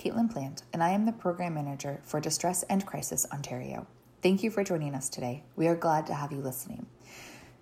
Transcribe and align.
Caitlin 0.00 0.32
Plant, 0.32 0.62
and 0.72 0.82
I 0.82 0.92
am 0.92 1.04
the 1.04 1.12
Program 1.12 1.52
Manager 1.52 2.00
for 2.04 2.20
Distress 2.20 2.62
and 2.70 2.86
Crisis 2.86 3.26
Ontario. 3.30 3.86
Thank 4.22 4.42
you 4.42 4.50
for 4.50 4.64
joining 4.64 4.94
us 4.94 5.10
today. 5.10 5.44
We 5.56 5.68
are 5.68 5.76
glad 5.76 6.06
to 6.06 6.14
have 6.14 6.32
you 6.32 6.38
listening. 6.38 6.86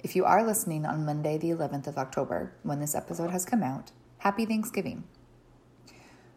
If 0.05 0.15
you 0.15 0.25
are 0.25 0.47
listening 0.47 0.87
on 0.87 1.05
Monday, 1.05 1.37
the 1.37 1.51
11th 1.51 1.89
of 1.89 1.99
October, 1.99 2.55
when 2.63 2.79
this 2.79 2.95
episode 2.95 3.31
has 3.31 3.45
come 3.45 3.65
out, 3.65 3.91
happy 4.19 4.47
Thanksgiving. 4.47 5.03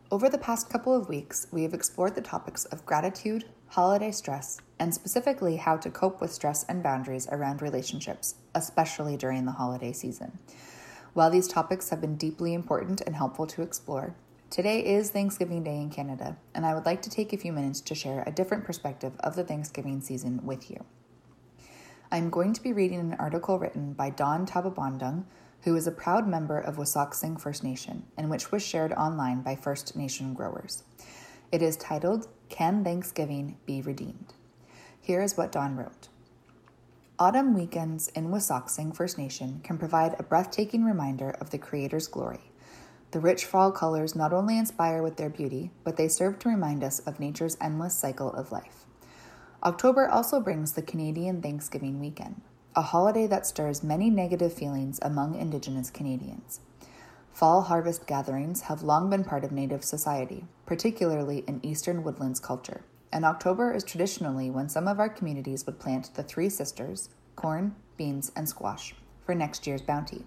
Over 0.09 0.27
the 0.27 0.39
past 0.39 0.71
couple 0.71 0.95
of 0.95 1.07
weeks, 1.07 1.45
we 1.51 1.61
have 1.61 1.73
explored 1.75 2.15
the 2.15 2.21
topics 2.21 2.65
of 2.65 2.83
gratitude, 2.83 3.45
holiday 3.67 4.09
stress, 4.09 4.59
and 4.79 4.95
specifically 4.95 5.57
how 5.57 5.77
to 5.77 5.91
cope 5.91 6.19
with 6.19 6.33
stress 6.33 6.63
and 6.63 6.81
boundaries 6.81 7.27
around 7.31 7.61
relationships, 7.61 8.33
especially 8.55 9.17
during 9.17 9.45
the 9.45 9.51
holiday 9.51 9.93
season. 9.93 10.39
While 11.13 11.29
these 11.29 11.47
topics 11.47 11.91
have 11.91 12.01
been 12.01 12.15
deeply 12.15 12.55
important 12.55 13.01
and 13.01 13.15
helpful 13.15 13.45
to 13.45 13.61
explore, 13.61 14.15
Today 14.51 14.81
is 14.81 15.11
Thanksgiving 15.11 15.63
Day 15.63 15.77
in 15.77 15.89
Canada, 15.89 16.35
and 16.53 16.65
I 16.65 16.73
would 16.73 16.85
like 16.85 17.01
to 17.03 17.09
take 17.09 17.31
a 17.31 17.37
few 17.37 17.53
minutes 17.53 17.79
to 17.79 17.95
share 17.95 18.21
a 18.27 18.33
different 18.33 18.65
perspective 18.65 19.13
of 19.21 19.37
the 19.37 19.45
Thanksgiving 19.45 20.01
season 20.01 20.45
with 20.45 20.69
you. 20.69 20.83
I'm 22.11 22.29
going 22.29 22.51
to 22.51 22.61
be 22.61 22.73
reading 22.73 22.99
an 22.99 23.15
article 23.17 23.57
written 23.57 23.93
by 23.93 24.09
Don 24.09 24.45
Tabobondung, 24.45 25.23
who 25.61 25.73
is 25.77 25.87
a 25.87 25.91
proud 25.91 26.27
member 26.27 26.59
of 26.59 26.75
Wasauksing 26.75 27.39
First 27.39 27.63
Nation, 27.63 28.03
and 28.17 28.29
which 28.29 28.51
was 28.51 28.61
shared 28.61 28.91
online 28.91 29.41
by 29.41 29.55
First 29.55 29.95
Nation 29.95 30.33
growers. 30.33 30.83
It 31.53 31.61
is 31.61 31.77
titled, 31.77 32.27
Can 32.49 32.83
Thanksgiving 32.83 33.55
Be 33.65 33.81
Redeemed? 33.81 34.33
Here 34.99 35.21
is 35.21 35.37
what 35.37 35.53
Don 35.53 35.77
wrote. 35.77 36.09
Autumn 37.17 37.53
weekends 37.53 38.09
in 38.09 38.31
Wasauksing 38.31 38.93
First 38.93 39.17
Nation 39.17 39.61
can 39.63 39.77
provide 39.77 40.17
a 40.19 40.23
breathtaking 40.23 40.83
reminder 40.83 41.29
of 41.39 41.51
the 41.51 41.57
Creator's 41.57 42.07
glory 42.07 42.50
the 43.11 43.19
rich 43.19 43.45
fall 43.45 43.71
colors 43.71 44.15
not 44.15 44.31
only 44.31 44.57
inspire 44.57 45.03
with 45.03 45.17
their 45.17 45.29
beauty, 45.29 45.71
but 45.83 45.97
they 45.97 46.07
serve 46.07 46.39
to 46.39 46.49
remind 46.49 46.83
us 46.83 46.99
of 46.99 47.19
nature's 47.19 47.57
endless 47.59 47.93
cycle 47.93 48.31
of 48.33 48.51
life. 48.51 48.85
October 49.63 50.07
also 50.07 50.39
brings 50.39 50.71
the 50.71 50.81
Canadian 50.81 51.41
Thanksgiving 51.41 51.99
weekend, 51.99 52.41
a 52.75 52.81
holiday 52.81 53.27
that 53.27 53.45
stirs 53.45 53.83
many 53.83 54.09
negative 54.09 54.53
feelings 54.53 54.97
among 55.01 55.35
Indigenous 55.35 55.89
Canadians. 55.89 56.61
Fall 57.31 57.63
harvest 57.63 58.07
gatherings 58.07 58.61
have 58.61 58.81
long 58.81 59.09
been 59.09 59.23
part 59.23 59.43
of 59.43 59.51
Native 59.51 59.83
society, 59.83 60.45
particularly 60.65 61.43
in 61.47 61.65
Eastern 61.65 62.03
Woodlands 62.03 62.39
culture, 62.39 62.81
and 63.11 63.25
October 63.25 63.73
is 63.73 63.83
traditionally 63.83 64.49
when 64.49 64.69
some 64.69 64.87
of 64.87 64.99
our 64.99 65.09
communities 65.09 65.65
would 65.65 65.79
plant 65.79 66.13
the 66.15 66.23
three 66.23 66.49
sisters 66.49 67.09
corn, 67.35 67.75
beans, 67.97 68.31
and 68.35 68.47
squash 68.47 68.95
for 69.25 69.35
next 69.35 69.67
year's 69.67 69.81
bounty. 69.81 70.25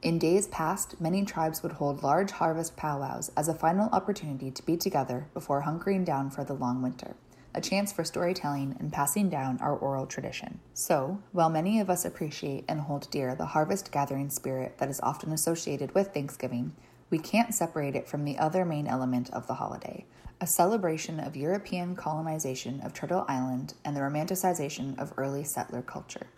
In 0.00 0.20
days 0.20 0.46
past, 0.46 1.00
many 1.00 1.24
tribes 1.24 1.62
would 1.62 1.72
hold 1.72 2.04
large 2.04 2.30
harvest 2.30 2.76
powwows 2.76 3.32
as 3.36 3.48
a 3.48 3.54
final 3.54 3.88
opportunity 3.90 4.48
to 4.48 4.64
be 4.64 4.76
together 4.76 5.26
before 5.34 5.62
hunkering 5.62 6.04
down 6.04 6.30
for 6.30 6.44
the 6.44 6.54
long 6.54 6.82
winter, 6.82 7.16
a 7.52 7.60
chance 7.60 7.92
for 7.92 8.04
storytelling 8.04 8.76
and 8.78 8.92
passing 8.92 9.28
down 9.28 9.58
our 9.60 9.76
oral 9.76 10.06
tradition. 10.06 10.60
So, 10.72 11.20
while 11.32 11.50
many 11.50 11.80
of 11.80 11.90
us 11.90 12.04
appreciate 12.04 12.64
and 12.68 12.82
hold 12.82 13.10
dear 13.10 13.34
the 13.34 13.46
harvest 13.46 13.90
gathering 13.90 14.30
spirit 14.30 14.78
that 14.78 14.88
is 14.88 15.00
often 15.00 15.32
associated 15.32 15.92
with 15.96 16.14
Thanksgiving, 16.14 16.76
we 17.10 17.18
can't 17.18 17.52
separate 17.52 17.96
it 17.96 18.06
from 18.06 18.24
the 18.24 18.38
other 18.38 18.64
main 18.64 18.86
element 18.86 19.30
of 19.30 19.48
the 19.48 19.54
holiday 19.54 20.04
a 20.40 20.46
celebration 20.46 21.18
of 21.18 21.36
European 21.36 21.96
colonization 21.96 22.80
of 22.82 22.94
Turtle 22.94 23.24
Island 23.28 23.74
and 23.84 23.96
the 23.96 24.00
romanticization 24.00 24.96
of 24.96 25.12
early 25.16 25.42
settler 25.42 25.82
culture. 25.82 26.28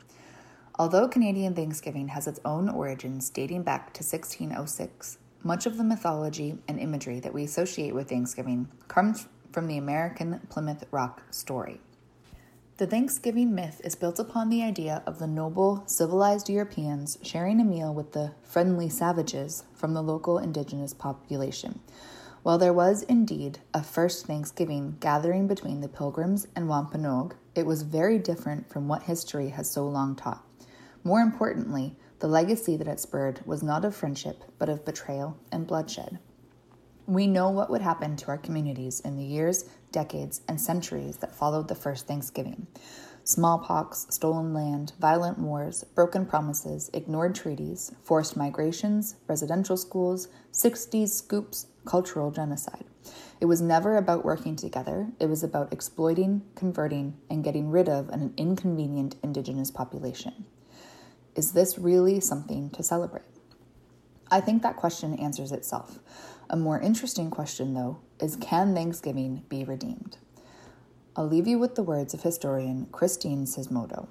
Although 0.80 1.08
Canadian 1.08 1.54
Thanksgiving 1.54 2.08
has 2.08 2.26
its 2.26 2.40
own 2.42 2.70
origins 2.70 3.28
dating 3.28 3.64
back 3.64 3.92
to 3.92 4.02
1606, 4.02 5.18
much 5.42 5.66
of 5.66 5.76
the 5.76 5.84
mythology 5.84 6.56
and 6.66 6.80
imagery 6.80 7.20
that 7.20 7.34
we 7.34 7.44
associate 7.44 7.94
with 7.94 8.08
Thanksgiving 8.08 8.66
comes 8.88 9.28
from 9.52 9.66
the 9.66 9.76
American 9.76 10.40
Plymouth 10.48 10.84
Rock 10.90 11.22
story. 11.30 11.82
The 12.78 12.86
Thanksgiving 12.86 13.54
myth 13.54 13.82
is 13.84 13.94
built 13.94 14.18
upon 14.18 14.48
the 14.48 14.62
idea 14.62 15.02
of 15.06 15.18
the 15.18 15.26
noble, 15.26 15.82
civilized 15.84 16.48
Europeans 16.48 17.18
sharing 17.20 17.60
a 17.60 17.64
meal 17.64 17.92
with 17.92 18.12
the 18.12 18.32
friendly 18.42 18.88
savages 18.88 19.64
from 19.74 19.92
the 19.92 20.02
local 20.02 20.38
indigenous 20.38 20.94
population. 20.94 21.80
While 22.42 22.56
there 22.56 22.72
was 22.72 23.02
indeed 23.02 23.58
a 23.74 23.82
first 23.82 24.26
Thanksgiving 24.26 24.96
gathering 24.98 25.46
between 25.46 25.82
the 25.82 25.88
Pilgrims 25.88 26.46
and 26.56 26.70
Wampanoag, 26.70 27.34
it 27.54 27.66
was 27.66 27.82
very 27.82 28.18
different 28.18 28.70
from 28.70 28.88
what 28.88 29.02
history 29.02 29.50
has 29.50 29.70
so 29.70 29.86
long 29.86 30.16
taught. 30.16 30.42
More 31.02 31.20
importantly, 31.20 31.96
the 32.18 32.28
legacy 32.28 32.76
that 32.76 32.88
it 32.88 33.00
spurred 33.00 33.40
was 33.46 33.62
not 33.62 33.84
of 33.84 33.96
friendship, 33.96 34.44
but 34.58 34.68
of 34.68 34.84
betrayal 34.84 35.38
and 35.50 35.66
bloodshed. 35.66 36.18
We 37.06 37.26
know 37.26 37.48
what 37.48 37.70
would 37.70 37.80
happen 37.80 38.16
to 38.16 38.28
our 38.28 38.38
communities 38.38 39.00
in 39.00 39.16
the 39.16 39.24
years, 39.24 39.64
decades, 39.90 40.42
and 40.46 40.60
centuries 40.60 41.16
that 41.16 41.34
followed 41.34 41.68
the 41.68 41.74
first 41.74 42.06
Thanksgiving 42.06 42.66
smallpox, 43.24 44.06
stolen 44.10 44.52
land, 44.52 44.92
violent 44.98 45.38
wars, 45.38 45.84
broken 45.94 46.26
promises, 46.26 46.90
ignored 46.92 47.34
treaties, 47.34 47.92
forced 48.02 48.36
migrations, 48.36 49.16
residential 49.28 49.76
schools, 49.76 50.28
60s 50.52 51.10
scoops, 51.10 51.66
cultural 51.84 52.30
genocide. 52.30 52.84
It 53.40 53.46
was 53.46 53.60
never 53.60 53.96
about 53.96 54.24
working 54.24 54.56
together, 54.56 55.08
it 55.18 55.26
was 55.26 55.42
about 55.42 55.72
exploiting, 55.72 56.42
converting, 56.54 57.16
and 57.30 57.44
getting 57.44 57.70
rid 57.70 57.88
of 57.88 58.08
an 58.08 58.34
inconvenient 58.36 59.16
Indigenous 59.22 59.70
population. 59.70 60.44
Is 61.40 61.52
this 61.52 61.78
really 61.78 62.20
something 62.20 62.68
to 62.68 62.82
celebrate? 62.82 63.24
I 64.30 64.42
think 64.42 64.60
that 64.62 64.76
question 64.76 65.14
answers 65.14 65.52
itself. 65.52 65.98
A 66.50 66.56
more 66.58 66.78
interesting 66.78 67.30
question, 67.30 67.72
though, 67.72 68.00
is 68.20 68.36
can 68.36 68.74
Thanksgiving 68.74 69.44
be 69.48 69.64
redeemed? 69.64 70.18
I'll 71.16 71.26
leave 71.26 71.46
you 71.46 71.58
with 71.58 71.76
the 71.76 71.82
words 71.82 72.12
of 72.12 72.24
historian 72.24 72.88
Christine 72.92 73.46
Sismondo. 73.46 74.08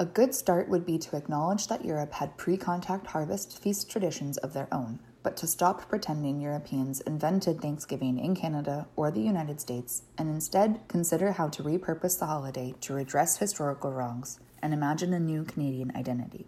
A 0.00 0.04
good 0.04 0.34
start 0.34 0.68
would 0.68 0.84
be 0.84 0.98
to 0.98 1.14
acknowledge 1.14 1.68
that 1.68 1.84
Europe 1.84 2.14
had 2.14 2.36
pre 2.36 2.56
contact 2.56 3.06
harvest 3.06 3.62
feast 3.62 3.88
traditions 3.88 4.36
of 4.38 4.52
their 4.52 4.66
own, 4.74 4.98
but 5.22 5.36
to 5.36 5.46
stop 5.46 5.88
pretending 5.88 6.40
Europeans 6.40 7.00
invented 7.02 7.60
Thanksgiving 7.60 8.18
in 8.18 8.34
Canada 8.34 8.88
or 8.96 9.12
the 9.12 9.20
United 9.20 9.60
States, 9.60 10.02
and 10.18 10.28
instead 10.28 10.80
consider 10.88 11.30
how 11.30 11.46
to 11.46 11.62
repurpose 11.62 12.18
the 12.18 12.26
holiday 12.26 12.74
to 12.80 12.92
redress 12.92 13.36
historical 13.36 13.92
wrongs 13.92 14.40
and 14.66 14.74
imagine 14.74 15.12
a 15.12 15.20
new 15.20 15.44
Canadian 15.44 15.92
identity. 15.94 16.44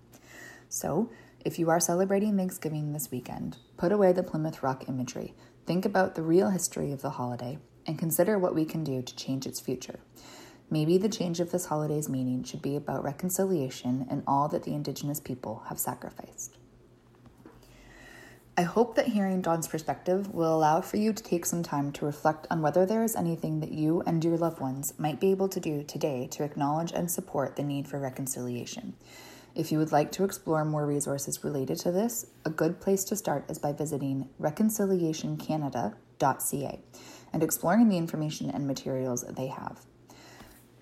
So, 0.68 1.08
if 1.44 1.56
you 1.56 1.70
are 1.70 1.78
celebrating 1.78 2.36
Thanksgiving 2.36 2.92
this 2.92 3.12
weekend, 3.12 3.58
put 3.76 3.92
away 3.92 4.12
the 4.12 4.24
Plymouth 4.24 4.60
Rock 4.60 4.88
imagery, 4.88 5.34
think 5.66 5.86
about 5.86 6.16
the 6.16 6.22
real 6.22 6.50
history 6.50 6.90
of 6.90 7.00
the 7.00 7.10
holiday, 7.10 7.58
and 7.86 7.96
consider 7.96 8.36
what 8.36 8.56
we 8.56 8.64
can 8.64 8.82
do 8.82 9.02
to 9.02 9.14
change 9.14 9.46
its 9.46 9.60
future. 9.60 10.00
Maybe 10.68 10.98
the 10.98 11.08
change 11.08 11.38
of 11.38 11.52
this 11.52 11.66
holiday's 11.66 12.08
meaning 12.08 12.42
should 12.42 12.60
be 12.60 12.74
about 12.74 13.04
reconciliation 13.04 14.04
and 14.10 14.24
all 14.26 14.48
that 14.48 14.64
the 14.64 14.74
Indigenous 14.74 15.20
people 15.20 15.62
have 15.68 15.78
sacrificed. 15.78 16.57
I 18.58 18.62
hope 18.62 18.94
that 18.96 19.06
hearing 19.06 19.40
Don's 19.40 19.68
perspective 19.68 20.34
will 20.34 20.52
allow 20.52 20.80
for 20.80 20.96
you 20.96 21.12
to 21.12 21.22
take 21.22 21.46
some 21.46 21.62
time 21.62 21.92
to 21.92 22.04
reflect 22.04 22.48
on 22.50 22.60
whether 22.60 22.84
there 22.84 23.04
is 23.04 23.14
anything 23.14 23.60
that 23.60 23.70
you 23.70 24.02
and 24.04 24.24
your 24.24 24.36
loved 24.36 24.58
ones 24.58 24.94
might 24.98 25.20
be 25.20 25.30
able 25.30 25.48
to 25.50 25.60
do 25.60 25.84
today 25.84 26.26
to 26.32 26.42
acknowledge 26.42 26.90
and 26.90 27.08
support 27.08 27.54
the 27.54 27.62
need 27.62 27.86
for 27.86 28.00
reconciliation. 28.00 28.94
If 29.54 29.70
you 29.70 29.78
would 29.78 29.92
like 29.92 30.10
to 30.10 30.24
explore 30.24 30.64
more 30.64 30.86
resources 30.86 31.44
related 31.44 31.78
to 31.78 31.92
this, 31.92 32.26
a 32.44 32.50
good 32.50 32.80
place 32.80 33.04
to 33.04 33.14
start 33.14 33.48
is 33.48 33.60
by 33.60 33.72
visiting 33.72 34.28
reconciliationcanada.ca 34.40 36.80
and 37.32 37.42
exploring 37.44 37.88
the 37.88 37.96
information 37.96 38.50
and 38.50 38.66
materials 38.66 39.22
they 39.22 39.46
have. 39.46 39.86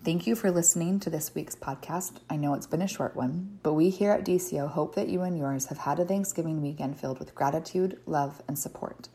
Thank 0.06 0.26
you 0.28 0.36
for 0.36 0.52
listening 0.52 1.00
to 1.00 1.10
this 1.10 1.34
week's 1.34 1.56
podcast. 1.56 2.18
I 2.30 2.36
know 2.36 2.54
it's 2.54 2.68
been 2.68 2.80
a 2.80 2.86
short 2.86 3.16
one, 3.16 3.58
but 3.64 3.72
we 3.72 3.90
here 3.90 4.12
at 4.12 4.24
DCO 4.24 4.70
hope 4.70 4.94
that 4.94 5.08
you 5.08 5.22
and 5.22 5.36
yours 5.36 5.66
have 5.66 5.78
had 5.78 5.98
a 5.98 6.04
Thanksgiving 6.04 6.62
weekend 6.62 6.96
filled 6.96 7.18
with 7.18 7.34
gratitude, 7.34 7.98
love, 8.06 8.40
and 8.46 8.56
support. 8.56 9.08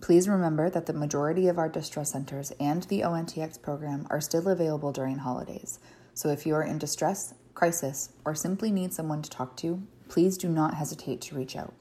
Please 0.00 0.28
remember 0.28 0.70
that 0.70 0.86
the 0.86 0.92
majority 0.92 1.48
of 1.48 1.58
our 1.58 1.68
distress 1.68 2.12
centers 2.12 2.52
and 2.60 2.84
the 2.84 3.00
ONTX 3.00 3.60
program 3.60 4.06
are 4.08 4.20
still 4.20 4.46
available 4.46 4.92
during 4.92 5.18
holidays. 5.18 5.80
So 6.14 6.28
if 6.28 6.46
you 6.46 6.54
are 6.54 6.62
in 6.62 6.78
distress, 6.78 7.34
crisis, 7.54 8.10
or 8.24 8.36
simply 8.36 8.70
need 8.70 8.92
someone 8.92 9.22
to 9.22 9.30
talk 9.30 9.56
to, 9.56 9.82
please 10.08 10.38
do 10.38 10.48
not 10.48 10.74
hesitate 10.74 11.20
to 11.22 11.34
reach 11.34 11.56
out. 11.56 11.74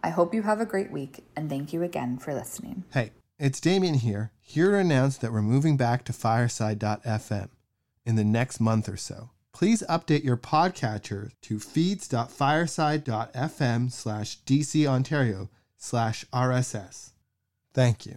I 0.03 0.11
hope 0.11 0.35
you 0.35 0.43
have 0.43 0.61
a 0.61 0.67
great 0.67 0.91
week 0.91 1.25
and 1.37 1.51
thank 1.51 1.73
you 1.73 1.83
again 1.83 2.19
for 2.19 2.35
listening. 2.35 2.85
Hey, 2.93 3.13
it's 3.39 3.61
Damien 3.61 3.95
here, 3.95 4.33
here 4.41 4.71
to 4.71 4.79
announce 4.79 5.19
that 5.19 5.33
we're 5.33 5.43
moving 5.43 5.77
back 5.77 6.05
to 6.05 6.13
fireside.fm 6.13 7.51
in 8.07 8.17
the 8.17 8.25
next 8.25 8.59
month 8.61 8.89
or 8.89 8.97
so 8.97 9.31
please 9.59 9.83
update 9.89 10.23
your 10.23 10.37
podcatcher 10.37 11.33
to 11.43 11.59
feeds.fireside.fm 11.59 13.91
slash 13.91 14.39
DC 14.47 14.87
Ontario 14.87 15.51
slash 15.77 16.25
RSS. 16.33 17.11
Thank 17.75 18.07
you. 18.07 18.15